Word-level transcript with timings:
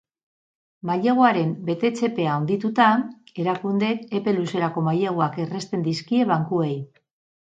Maileguaren 0.89 1.49
betetze-epea 1.67 2.31
handituta, 2.37 2.87
erakundeak 3.43 4.09
epe 4.21 4.35
luzerako 4.39 4.85
maileguak 4.89 5.39
errazten 5.45 5.87
dizkie 5.89 6.25
bankuei. 6.33 6.73